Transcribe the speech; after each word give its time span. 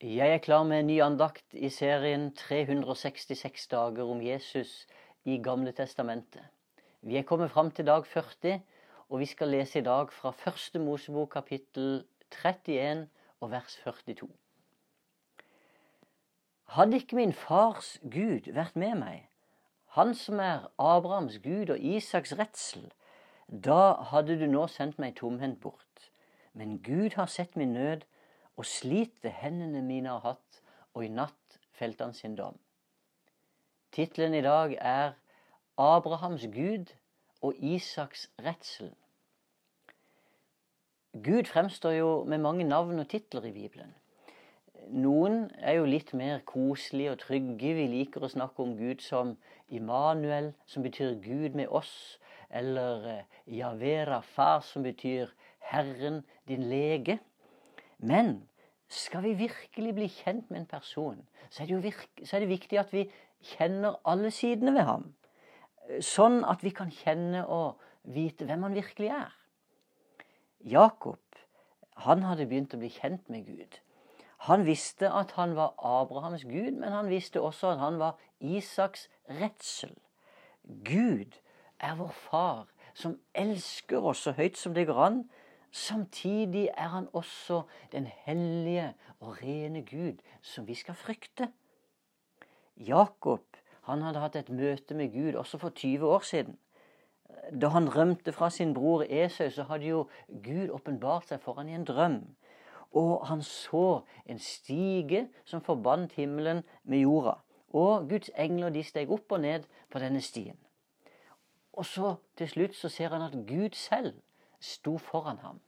Jeg 0.00 0.28
er 0.28 0.38
klar 0.38 0.62
med 0.62 0.78
en 0.78 0.86
ny 0.86 0.98
andakt 1.00 1.54
i 1.56 1.70
serien 1.72 2.26
366 2.36 3.62
dager 3.72 4.04
om 4.04 4.18
Jesus 4.20 4.86
i 5.24 5.38
Gamle 5.40 5.70
testamentet. 5.72 6.42
Vi 7.00 7.16
er 7.16 7.22
kommet 7.24 7.50
fram 7.50 7.70
til 7.70 7.86
dag 7.86 8.06
40, 8.06 8.60
og 9.08 9.20
vi 9.20 9.26
skal 9.26 9.48
lese 9.48 9.78
i 9.78 9.82
dag 9.82 10.12
fra 10.12 10.30
første 10.36 10.78
Mosebok 10.78 11.30
kapittel 11.32 12.04
31 12.44 13.08
og 13.40 13.50
vers 13.50 13.78
42. 13.84 14.28
Hadde 16.76 16.96
ikke 16.96 17.16
min 17.16 17.32
fars 17.32 17.96
Gud 18.02 18.52
vært 18.52 18.76
med 18.76 18.98
meg, 19.00 19.22
han 19.96 20.12
som 20.14 20.42
er 20.44 20.68
Abrahams 20.78 21.38
Gud 21.38 21.72
og 21.72 21.80
Isaks 21.80 22.36
redsel, 22.36 22.92
da 23.48 23.94
hadde 24.12 24.36
du 24.36 24.44
nå 24.44 24.66
sendt 24.66 25.00
meg 25.00 25.16
tomhendt 25.16 25.60
bort. 25.64 26.10
Men 26.52 26.82
Gud 26.84 27.16
har 27.16 27.32
sett 27.32 27.56
min 27.56 27.72
nød 27.72 28.04
og 28.56 28.66
slitet 28.66 29.32
hendene 29.40 29.82
mine 29.84 30.12
har 30.14 30.24
hatt, 30.24 30.62
og 30.94 31.04
i 31.04 31.12
natt 31.12 31.58
felte 31.76 32.04
han 32.04 32.16
sin 32.16 32.36
dom. 32.36 32.56
Tittelen 33.92 34.34
i 34.34 34.44
dag 34.44 34.76
er 34.80 35.12
Abrahams 35.76 36.46
Gud 36.52 36.92
og 37.44 37.54
Isaks 37.56 38.30
redsel. 38.44 38.94
Gud 41.24 41.48
fremstår 41.48 41.90
jo 41.90 42.24
med 42.24 42.38
mange 42.38 42.64
navn 42.64 42.98
og 42.98 43.08
titler 43.08 43.44
i 43.44 43.52
Bibelen. 43.52 43.94
Noen 44.92 45.50
er 45.58 45.78
jo 45.78 45.86
litt 45.88 46.12
mer 46.14 46.42
koselige 46.46 47.14
og 47.14 47.22
trygge. 47.24 47.72
Vi 47.78 47.86
liker 47.90 48.24
å 48.24 48.30
snakke 48.30 48.62
om 48.62 48.76
Gud 48.78 49.00
som 49.02 49.32
Immanuel, 49.72 50.52
som 50.66 50.84
betyr 50.84 51.16
Gud 51.24 51.56
med 51.58 51.72
oss. 51.72 52.18
Eller 52.50 53.24
Javera 53.50 54.20
Far, 54.20 54.60
som 54.60 54.84
betyr 54.86 55.32
Herren 55.72 56.20
din 56.48 56.68
lege. 56.70 57.18
Men 57.98 58.46
skal 58.88 59.24
vi 59.24 59.34
virkelig 59.38 59.94
bli 59.94 60.08
kjent 60.10 60.50
med 60.50 60.60
en 60.60 60.68
person, 60.70 61.18
så 61.50 61.62
er, 61.62 61.80
det 61.82 61.94
så 62.22 62.36
er 62.36 62.44
det 62.44 62.52
viktig 62.52 62.78
at 62.78 62.92
vi 62.94 63.06
kjenner 63.54 63.98
alle 64.06 64.30
sidene 64.30 64.74
ved 64.76 64.86
ham. 64.86 65.08
Sånn 66.02 66.42
at 66.46 66.62
vi 66.66 66.72
kan 66.74 66.90
kjenne 66.90 67.44
og 67.46 67.82
vite 68.02 68.46
hvem 68.46 68.62
han 68.66 68.76
virkelig 68.78 69.10
er. 69.14 69.34
Jakob 70.66 71.20
han 72.04 72.26
hadde 72.26 72.46
begynt 72.46 72.74
å 72.76 72.80
bli 72.80 72.90
kjent 72.92 73.28
med 73.32 73.46
Gud. 73.48 73.78
Han 74.46 74.66
visste 74.66 75.08
at 75.08 75.32
han 75.38 75.54
var 75.56 75.74
Abrahams 75.78 76.44
Gud, 76.44 76.76
men 76.76 76.92
han 76.92 77.08
visste 77.08 77.40
også 77.40 77.72
at 77.72 77.80
han 77.80 77.98
var 77.98 78.18
Isaks 78.40 79.08
redsel. 79.40 79.94
Gud 80.84 81.38
er 81.80 81.96
vår 81.96 82.12
far, 82.12 82.66
som 82.94 83.16
elsker 83.34 84.04
oss 84.04 84.26
så 84.26 84.34
høyt 84.36 84.58
som 84.60 84.74
det 84.76 84.86
går 84.88 85.00
an, 85.06 85.22
Samtidig 85.70 86.70
er 86.76 86.88
han 86.88 87.08
også 87.12 87.62
den 87.92 88.06
hellige 88.06 88.94
og 89.20 89.42
rene 89.42 89.82
Gud 89.82 90.22
som 90.42 90.66
vi 90.66 90.74
skal 90.74 90.94
frykte. 90.94 91.48
Jakob 92.76 93.56
han 93.86 94.02
hadde 94.02 94.20
hatt 94.20 94.36
et 94.36 94.48
møte 94.50 94.94
med 94.98 95.12
Gud 95.12 95.36
også 95.38 95.58
for 95.58 95.70
20 95.70 96.06
år 96.06 96.24
siden. 96.26 96.58
Da 97.60 97.68
han 97.68 97.88
rømte 97.96 98.32
fra 98.32 98.50
sin 98.50 98.74
bror 98.74 99.04
Esau, 99.08 99.50
så 99.50 99.62
hadde 99.62 99.86
jo 99.86 100.08
Gud 100.28 100.72
åpenbart 100.74 101.28
seg 101.28 101.40
for 101.42 101.54
han 101.60 101.68
i 101.68 101.76
en 101.78 101.86
drøm. 101.86 102.20
Og 102.96 103.26
han 103.28 103.42
så 103.42 104.02
en 104.26 104.38
stige 104.42 105.28
som 105.44 105.62
forbandt 105.62 106.16
himmelen 106.18 106.64
med 106.84 107.04
jorda. 107.04 107.36
Og 107.72 108.08
Guds 108.08 108.30
engler 108.34 108.74
de 108.74 108.82
steg 108.82 109.10
opp 109.10 109.32
og 109.32 109.40
ned 109.40 109.66
på 109.90 110.02
denne 110.02 110.22
stien. 110.22 110.58
Og 111.72 111.86
så 111.86 112.14
til 112.36 112.48
slutt 112.48 112.76
så 112.76 112.88
ser 112.88 113.14
han 113.14 113.22
at 113.22 113.38
Gud 113.46 113.74
selv 113.74 114.14
sto 114.60 114.96
foran 114.98 115.38
ham. 115.38 115.60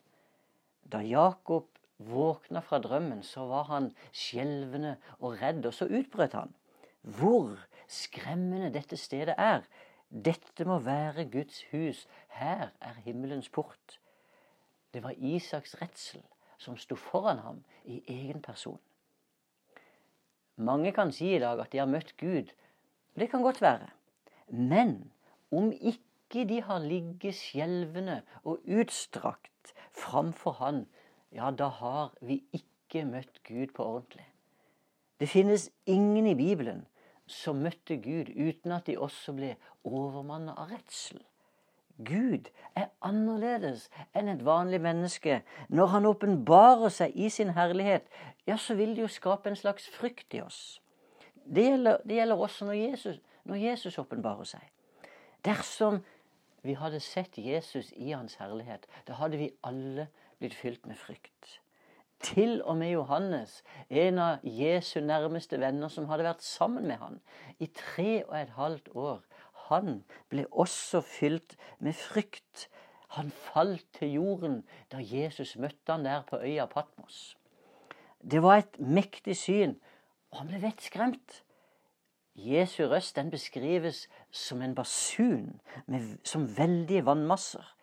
Da 0.93 1.01
Jakob 1.05 1.69
våkna 1.99 2.61
fra 2.61 2.79
drømmen, 2.79 3.23
så 3.23 3.47
var 3.47 3.69
han 3.69 3.91
skjelvende 4.13 4.97
og 5.19 5.41
redd, 5.43 5.67
og 5.67 5.75
så 5.75 5.89
utbrøt 5.91 6.37
han. 6.39 6.55
Hvor 7.03 7.59
skremmende 7.89 8.73
dette 8.75 8.97
stedet 8.97 9.35
er! 9.39 9.67
Dette 10.09 10.65
må 10.65 10.79
være 10.81 11.29
Guds 11.29 11.65
hus. 11.73 12.07
Her 12.29 12.71
er 12.81 13.01
himmelens 13.05 13.49
port. 13.49 13.99
Det 14.95 15.03
var 15.03 15.13
Isaks 15.19 15.75
redsel 15.83 16.23
som 16.59 16.77
sto 16.77 16.97
foran 16.97 17.39
ham 17.45 17.59
i 17.85 18.01
egen 18.09 18.43
person. 18.43 18.81
Mange 20.57 20.93
kan 20.93 21.13
si 21.13 21.35
i 21.37 21.39
dag 21.39 21.61
at 21.61 21.73
de 21.73 21.79
har 21.79 21.87
møtt 21.87 22.17
Gud. 22.17 22.51
Det 23.15 23.31
kan 23.31 23.43
godt 23.43 23.61
være. 23.63 23.91
Men 24.49 25.13
om 25.53 25.71
ikke 25.73 26.08
ikke 26.29 26.49
de 26.49 26.63
har 26.63 26.79
ligget 26.79 27.35
skjelvende 27.35 28.23
og 28.45 28.61
utstrakt 28.69 29.73
framfor 29.93 30.53
Han, 30.53 30.87
ja, 31.33 31.51
da 31.51 31.69
har 31.69 32.13
vi 32.21 32.43
ikke 32.53 33.05
møtt 33.05 33.41
Gud 33.45 33.73
på 33.75 33.85
ordentlig. 33.85 34.27
Det 35.21 35.29
finnes 35.29 35.71
ingen 35.87 36.27
i 36.27 36.35
Bibelen 36.35 36.87
som 37.27 37.57
møtte 37.57 37.97
Gud 37.97 38.29
uten 38.37 38.73
at 38.73 38.87
de 38.87 38.99
også 38.99 39.33
ble 39.33 39.57
overmannet 39.85 40.55
av 40.57 40.69
redsel. 40.73 41.25
Gud 41.99 42.49
er 42.77 42.93
annerledes 43.03 43.89
enn 44.15 44.29
et 44.29 44.45
vanlig 44.45 44.81
menneske. 44.81 45.43
Når 45.69 45.87
han 45.87 46.07
åpenbarer 46.07 46.93
seg 46.93 47.17
i 47.17 47.29
sin 47.29 47.51
herlighet, 47.57 48.05
ja, 48.47 48.57
så 48.57 48.75
vil 48.75 48.95
det 48.95 49.03
jo 49.03 49.09
skape 49.09 49.49
en 49.49 49.57
slags 49.57 49.89
frykt 49.89 50.35
i 50.35 50.45
oss. 50.45 50.81
Det 51.45 51.65
gjelder, 51.65 51.99
det 52.05 52.21
gjelder 52.21 52.37
også 52.37 52.69
når 52.69 52.79
Jesus, 52.79 53.19
når 53.45 53.65
Jesus 53.65 53.99
åpenbarer 53.99 54.45
seg. 54.45 54.63
Dersom 55.45 56.03
vi 56.63 56.75
hadde 56.79 57.01
sett 57.01 57.39
Jesus 57.39 57.93
i 57.97 58.13
hans 58.13 58.39
herlighet, 58.41 58.87
da 59.07 59.19
hadde 59.21 59.41
vi 59.41 59.53
alle 59.67 60.09
blitt 60.39 60.57
fylt 60.59 60.87
med 60.87 60.99
frykt. 60.99 61.59
Til 62.19 62.63
og 62.67 62.77
med 62.81 62.91
Johannes, 62.91 63.61
en 63.91 64.19
av 64.19 64.43
Jesu 64.43 64.99
nærmeste 65.01 65.61
venner 65.63 65.91
som 65.93 66.09
hadde 66.11 66.27
vært 66.27 66.43
sammen 66.43 66.89
med 66.91 66.99
han 66.99 67.21
i 67.63 67.69
tre 67.71 68.25
og 68.25 68.35
et 68.41 68.57
halvt 68.57 68.91
år, 68.99 69.21
han 69.69 70.03
ble 70.33 70.47
også 70.51 71.03
fylt 71.05 71.55
med 71.79 71.95
frykt. 71.95 72.67
Han 73.17 73.31
falt 73.31 73.87
til 73.99 74.17
jorden 74.19 74.63
da 74.93 75.01
Jesus 75.01 75.57
møtte 75.61 75.95
han 75.95 76.07
der 76.07 76.25
på 76.29 76.41
øya 76.43 76.67
Patmos. 76.67 77.37
Det 78.19 78.43
var 78.43 78.59
et 78.59 78.81
mektig 78.81 79.37
syn, 79.39 79.77
og 80.33 80.43
han 80.43 80.51
ble 80.51 80.63
vettskremt. 80.65 81.43
Jesu 82.39 82.85
røst 82.87 83.17
den 83.17 83.31
beskrives 83.31 84.07
som 84.31 84.63
en 84.63 84.75
basun 84.75 85.61
med, 85.87 86.19
som 86.25 86.47
veldige 86.59 87.05
vannmasser. 87.07 87.75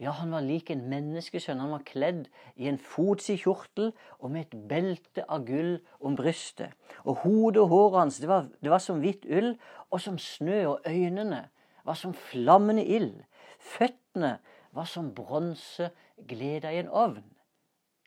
Ja, 0.00 0.10
han 0.10 0.32
var 0.34 0.42
lik 0.44 0.70
en 0.70 0.82
menneskesønn. 0.90 1.60
Han 1.62 1.72
var 1.72 1.84
kledd 1.88 2.26
i 2.60 2.66
en 2.68 2.78
fotsid 2.82 3.38
kjortel 3.40 3.92
og 4.18 4.32
med 4.34 4.44
et 4.44 4.56
belte 4.68 5.24
av 5.24 5.46
gull 5.48 5.78
om 6.04 6.18
brystet. 6.18 6.74
Og 7.04 7.22
hodet 7.22 7.62
og 7.62 7.70
håret 7.72 8.00
hans 8.02 8.18
det 8.20 8.28
var, 8.28 8.50
det 8.60 8.72
var 8.72 8.82
som 8.82 9.00
hvitt 9.00 9.24
ull 9.24 9.54
og 9.88 10.02
som 10.02 10.18
snø, 10.20 10.58
og 10.74 10.90
øynene 10.90 11.46
var 11.86 11.96
som 11.96 12.12
flammende 12.14 12.84
ild. 12.84 13.22
Føttene 13.62 14.36
var 14.76 14.90
som 14.90 15.14
bronse 15.14 15.88
gleda 16.28 16.74
i 16.74 16.82
en 16.82 16.92
ovn. 16.92 17.24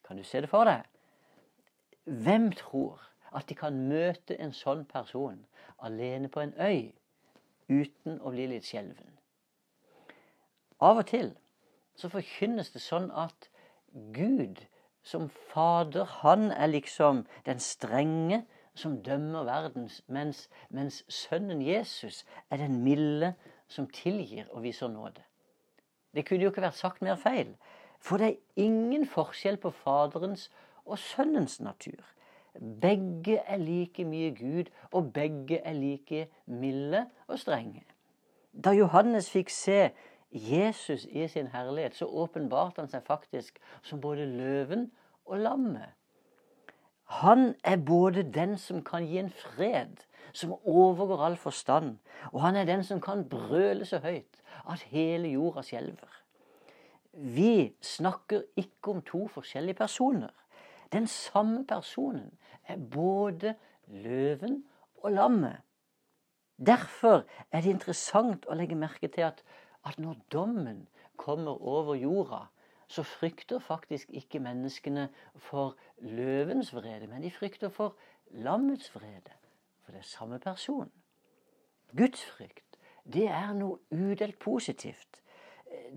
Kan 0.06 0.18
du 0.18 0.24
se 0.28 0.44
det 0.44 0.52
for 0.52 0.70
deg? 0.70 0.84
Hvem 2.06 2.52
tror 2.58 3.02
at 3.36 3.50
de 3.50 3.56
kan 3.56 3.78
møte 3.90 4.38
en 4.42 4.54
sånn 4.56 4.86
person 4.90 5.46
alene 5.86 6.30
på 6.32 6.42
en 6.44 6.54
øy 6.58 6.92
uten 7.70 8.18
å 8.22 8.34
bli 8.34 8.48
litt 8.50 8.68
skjelven. 8.68 9.16
Av 10.80 10.98
og 10.98 11.08
til 11.12 11.34
så 12.00 12.10
forkynnes 12.12 12.72
det 12.74 12.82
sånn 12.82 13.10
at 13.12 13.50
Gud 14.16 14.64
som 15.04 15.30
Fader, 15.52 16.06
han 16.22 16.52
er 16.52 16.72
liksom 16.72 17.26
den 17.46 17.60
strenge 17.60 18.44
som 18.76 19.00
dømmer 19.04 19.44
verden, 19.44 19.90
mens, 20.08 20.48
mens 20.70 21.04
sønnen 21.12 21.62
Jesus 21.62 22.24
er 22.50 22.62
den 22.62 22.80
milde 22.84 23.34
som 23.68 23.90
tilgir 23.92 24.48
og 24.52 24.64
viser 24.64 24.88
nåde. 24.88 25.24
Det 26.16 26.26
kunne 26.26 26.46
jo 26.46 26.54
ikke 26.54 26.64
vært 26.64 26.80
sagt 26.80 27.04
mer 27.06 27.20
feil. 27.20 27.54
For 28.00 28.18
det 28.18 28.30
er 28.30 28.64
ingen 28.64 29.06
forskjell 29.08 29.60
på 29.62 29.74
Faderens 29.76 30.48
og 30.86 30.98
Sønnens 31.00 31.60
natur. 31.60 32.00
Begge 32.82 33.38
er 33.38 33.58
like 33.58 34.06
mye 34.06 34.32
Gud, 34.36 34.72
og 34.92 35.14
begge 35.14 35.58
er 35.58 35.74
like 35.74 36.28
milde 36.46 37.06
og 37.28 37.40
strenge. 37.40 37.84
Da 38.54 38.74
Johannes 38.74 39.30
fikk 39.32 39.50
se 39.50 39.90
Jesus 40.32 41.06
i 41.06 41.28
sin 41.28 41.48
herlighet, 41.48 41.96
så 41.96 42.06
åpenbarte 42.06 42.82
han 42.82 42.90
seg 42.90 43.06
faktisk 43.06 43.60
som 43.82 44.02
både 44.02 44.26
løven 44.26 44.92
og 45.26 45.40
lammet. 45.46 45.96
Han 47.10 47.56
er 47.64 47.78
både 47.78 48.24
den 48.24 48.58
som 48.58 48.84
kan 48.86 49.06
gi 49.06 49.18
en 49.18 49.32
fred 49.34 50.06
som 50.34 50.54
overgår 50.54 51.26
all 51.26 51.38
forstand, 51.38 51.98
og 52.32 52.42
han 52.42 52.56
er 52.56 52.66
den 52.70 52.84
som 52.84 53.02
kan 53.02 53.26
brøle 53.30 53.86
så 53.86 53.98
høyt 54.04 54.42
at 54.70 54.86
hele 54.92 55.32
jorda 55.34 55.64
skjelver. 55.66 56.12
Vi 57.14 57.74
snakker 57.82 58.42
ikke 58.56 58.92
om 58.92 59.02
to 59.02 59.28
forskjellige 59.28 59.74
personer. 59.74 60.30
Den 60.94 61.08
samme 61.08 61.66
personen 61.68 62.32
er 62.70 62.78
både 62.78 63.56
løven 63.88 64.64
og 65.04 65.12
lammet. 65.12 65.58
Derfor 66.60 67.24
er 67.52 67.64
det 67.64 67.72
interessant 67.72 68.46
å 68.50 68.58
legge 68.60 68.76
merke 68.76 69.08
til 69.08 69.30
at, 69.30 69.44
at 69.88 70.00
når 70.00 70.18
dommen 70.32 70.88
kommer 71.18 71.62
over 71.62 71.96
jorda, 71.96 72.46
så 72.90 73.04
frykter 73.06 73.60
faktisk 73.60 74.10
ikke 74.18 74.42
menneskene 74.42 75.10
for 75.36 75.78
løvens 76.02 76.74
vrede, 76.74 77.08
men 77.08 77.22
de 77.22 77.32
frykter 77.32 77.70
for 77.70 77.96
lammets 78.32 78.90
vrede. 78.96 79.36
For 79.84 79.94
det 79.94 80.02
er 80.02 80.10
samme 80.10 80.40
person. 80.40 80.92
Gudsfrykt, 81.98 82.78
det 83.14 83.28
er 83.28 83.54
noe 83.54 83.80
udelt 83.94 84.40
positivt. 84.40 85.22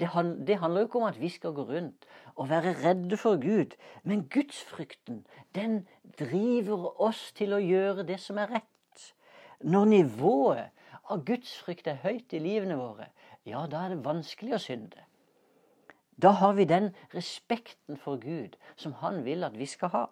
Det, 0.00 0.08
handler 0.08 0.80
jo 0.80 0.86
ikke 0.86 1.00
om 1.00 1.08
at 1.08 1.20
vi 1.20 1.28
skal 1.28 1.52
gå 1.56 1.64
rundt 1.68 2.06
og 2.36 2.48
være 2.48 2.74
redde 2.84 3.16
for 3.16 3.40
Gud, 3.40 3.76
men 4.04 4.28
gudsfrykten, 4.28 5.26
den 5.54 5.88
driver 6.18 6.90
oss 7.00 7.30
til 7.36 7.54
å 7.56 7.62
gjøre 7.62 8.06
det 8.08 8.18
som 8.20 8.38
er 8.38 8.50
rett. 8.58 9.06
Når 9.62 9.88
nivået 9.90 10.86
av 11.10 11.24
gudsfrykt 11.26 11.88
er 11.90 12.02
høyt 12.02 12.34
i 12.34 12.40
livene 12.42 12.76
våre, 12.78 13.08
ja, 13.46 13.64
da 13.66 13.86
er 13.86 13.94
det 13.94 14.04
vanskelig 14.04 14.56
å 14.56 14.62
synde. 14.62 15.06
Da 16.22 16.30
har 16.38 16.54
vi 16.54 16.64
den 16.68 16.92
respekten 17.14 17.96
for 17.98 18.20
Gud 18.22 18.56
som 18.76 18.94
han 19.00 19.22
vil 19.24 19.44
at 19.44 19.56
vi 19.58 19.66
skal 19.66 19.92
ha. 19.94 20.04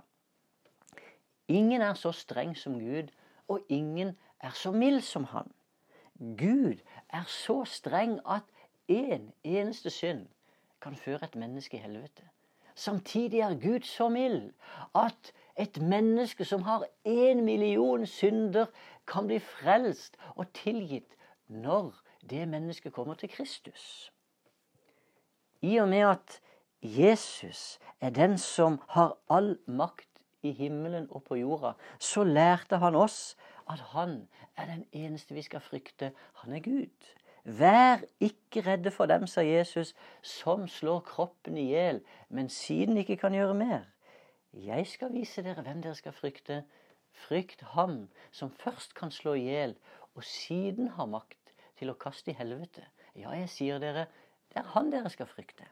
Ingen 1.51 1.83
er 1.83 1.95
så 1.99 2.13
streng 2.15 2.57
som 2.57 2.79
Gud, 2.79 3.11
og 3.49 3.67
ingen 3.69 4.17
er 4.41 4.55
så 4.55 4.73
mild 4.73 5.03
som 5.07 5.25
han. 5.35 5.51
Gud 6.19 6.83
er 7.09 7.27
så 7.27 7.65
streng 7.65 8.19
at 8.27 8.47
én 8.91 9.13
en 9.13 9.33
eneste 9.45 9.91
synd 9.91 10.27
kan 10.81 10.97
føre 10.97 11.25
et 11.25 11.37
menneske 11.37 11.77
i 11.77 11.81
helvete. 11.81 12.23
Samtidig 12.81 13.41
er 13.41 13.55
Gud 13.61 13.85
så 13.85 14.09
mild 14.09 14.53
at 14.95 15.33
et 15.59 15.83
menneske 15.83 16.45
som 16.45 16.63
har 16.63 16.87
én 17.05 17.43
million 17.45 18.07
synder, 18.07 18.67
kan 19.07 19.27
bli 19.27 19.37
frelst 19.39 20.17
og 20.35 20.49
tilgitt 20.57 21.17
når 21.49 21.93
det 22.31 22.49
mennesket 22.49 22.93
kommer 22.93 23.15
til 23.15 23.29
Kristus. 23.29 24.13
I 25.61 25.77
og 25.77 25.89
med 25.89 26.07
at 26.09 26.41
Jesus 26.83 27.79
er 28.01 28.11
den 28.11 28.39
som 28.39 28.81
har 28.89 29.19
all 29.29 29.59
makt 29.67 30.25
i 30.43 30.53
himmelen 30.53 31.11
og 31.11 31.25
på 31.29 31.37
jorda, 31.37 31.75
så 31.99 32.25
lærte 32.25 32.81
han 32.81 32.97
oss 32.97 33.37
at 33.69 33.81
han 33.93 34.23
er 34.57 34.73
den 34.73 34.87
eneste 34.93 35.35
vi 35.35 35.43
skal 35.43 35.61
frykte. 35.61 36.15
Han 36.35 36.57
er 36.57 36.65
Gud. 36.65 37.13
Vær 37.45 38.03
ikke 38.21 38.61
redde 38.67 38.91
for 38.91 39.07
dem, 39.07 39.27
sa 39.27 39.41
Jesus, 39.41 39.95
som 40.23 40.69
slår 40.69 41.01
kroppen 41.09 41.57
i 41.57 41.71
hjel, 41.73 42.03
men 42.29 42.49
siden 42.49 42.97
ikke 43.01 43.17
kan 43.17 43.35
gjøre 43.35 43.55
mer. 43.55 43.89
Jeg 44.53 44.87
skal 44.87 45.13
vise 45.15 45.43
dere 45.43 45.63
hvem 45.63 45.83
dere 45.83 45.95
skal 45.95 46.13
frykte. 46.13 46.63
Frykt 47.27 47.63
ham 47.75 48.09
som 48.33 48.51
først 48.51 48.95
kan 48.95 49.11
slå 49.11 49.35
i 49.39 49.47
hjel, 49.49 49.77
og 50.15 50.25
siden 50.25 50.89
har 50.97 51.07
makt 51.07 51.55
til 51.79 51.91
å 51.93 51.99
kaste 51.99 52.33
i 52.33 52.37
helvete. 52.37 52.85
Ja, 53.17 53.33
jeg 53.35 53.49
sier 53.51 53.81
dere, 53.83 54.07
det 54.53 54.63
er 54.63 54.73
han 54.75 54.91
dere 54.93 55.11
skal 55.11 55.29
frykte. 55.31 55.67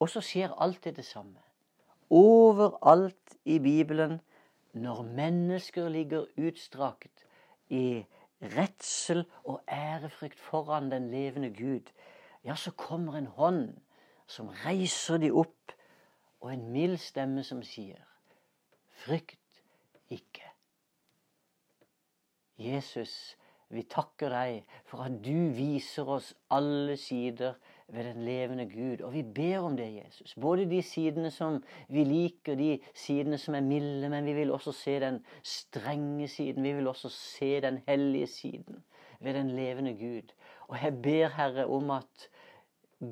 Og 0.00 0.10
så 0.10 0.22
skjer 0.24 0.54
alltid 0.60 0.96
det 0.98 1.06
samme. 1.06 1.40
Overalt 2.10 3.36
i 3.44 3.58
Bibelen, 3.58 4.20
når 4.72 5.02
mennesker 5.02 5.88
ligger 5.88 6.26
utstrakt 6.36 7.24
i 7.70 8.04
redsel 8.56 9.24
og 9.44 9.62
ærefrykt 9.68 10.40
foran 10.40 10.90
den 10.92 11.10
levende 11.10 11.50
Gud, 11.54 11.92
ja, 12.44 12.54
så 12.54 12.70
kommer 12.70 13.16
en 13.18 13.26
hånd 13.26 13.76
som 14.26 14.48
reiser 14.64 15.20
de 15.20 15.30
opp, 15.32 15.72
og 16.40 16.52
en 16.52 16.68
mild 16.72 16.98
stemme 17.00 17.44
som 17.44 17.62
sier, 17.64 18.02
frykt 19.04 19.62
ikke. 20.12 20.44
Jesus, 22.60 23.36
vi 23.72 23.82
takker 23.90 24.30
deg 24.30 24.76
for 24.86 25.06
at 25.06 25.16
du 25.24 25.50
viser 25.56 26.08
oss 26.08 26.34
alle 26.52 26.98
sider 27.00 27.56
ved 27.88 28.04
den 28.04 28.24
levende 28.24 28.66
Gud. 28.70 29.00
Og 29.04 29.12
vi 29.12 29.22
ber 29.22 29.58
om 29.58 29.76
det, 29.76 29.88
Jesus. 30.04 30.34
Både 30.40 30.70
de 30.70 30.82
sidene 30.82 31.30
som 31.30 31.60
vi 31.88 32.04
liker, 32.04 32.54
de 32.54 32.78
sidene 32.94 33.38
som 33.38 33.54
er 33.54 33.64
milde, 33.64 34.08
men 34.08 34.26
vi 34.26 34.32
vil 34.32 34.52
også 34.52 34.72
se 34.72 34.98
den 35.00 35.20
strenge 35.42 36.28
siden. 36.28 36.64
Vi 36.64 36.72
vil 36.72 36.88
også 36.88 37.08
se 37.08 37.60
den 37.60 37.82
hellige 37.88 38.26
siden 38.26 38.84
ved 39.20 39.34
den 39.34 39.50
levende 39.50 39.94
Gud. 39.94 40.34
Og 40.68 40.82
jeg 40.82 41.02
ber, 41.02 41.28
Herre, 41.28 41.66
om 41.66 41.90
at 41.90 42.28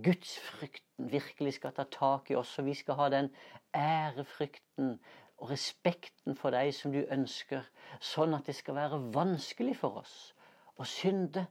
gudsfrykten 0.04 1.12
virkelig 1.12 1.52
skal 1.54 1.72
ta 1.76 1.84
tak 1.90 2.30
i 2.30 2.34
oss, 2.34 2.58
og 2.58 2.66
vi 2.66 2.74
skal 2.74 2.94
ha 2.94 3.08
den 3.12 3.30
ærefrykten 3.76 4.98
og 5.38 5.50
respekten 5.50 6.36
for 6.38 6.54
deg 6.54 6.70
som 6.74 6.92
du 6.94 7.02
ønsker, 7.02 7.66
sånn 8.00 8.34
at 8.36 8.46
det 8.46 8.54
skal 8.56 8.78
være 8.78 9.00
vanskelig 9.14 9.74
for 9.80 10.00
oss 10.04 10.16
å 10.78 10.86
synde. 10.88 11.46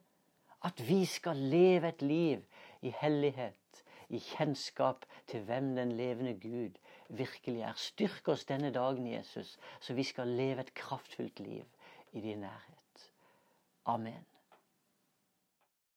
At 0.64 0.78
vi 0.86 1.04
skal 1.10 1.40
leve 1.52 1.90
et 1.90 2.04
liv 2.06 2.42
i 2.82 2.94
hellighet, 3.02 3.84
i 4.10 4.20
kjennskap 4.20 5.06
til 5.28 5.46
hvem 5.48 5.76
den 5.76 5.92
levende 5.92 6.34
Gud 6.40 6.80
virkelig 7.10 7.62
er. 7.62 7.74
Styrk 7.76 8.28
oss 8.28 8.46
denne 8.46 8.72
dagen, 8.74 9.08
Jesus, 9.08 9.58
så 9.80 9.94
vi 9.94 10.04
skal 10.04 10.28
leve 10.28 10.66
et 10.66 10.74
kraftfullt 10.74 11.40
liv 11.40 11.66
i 12.12 12.22
din 12.22 12.44
nærhet. 12.48 13.12
Amen. 13.86 14.26